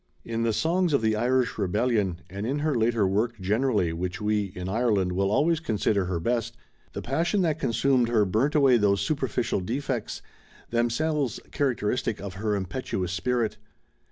[0.25, 4.45] In the "Songs of the Irish Rebellion" and in her later work generally which we,
[4.55, 6.57] in Ireland, will always consider her best,
[6.93, 10.23] the passion that consumed her burnt away these superficial defects,
[10.71, 13.57] themselves characteristic of her impetuous spirit.